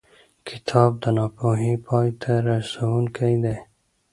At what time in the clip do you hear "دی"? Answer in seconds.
3.43-3.57